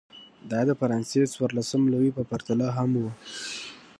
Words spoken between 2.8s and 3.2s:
و.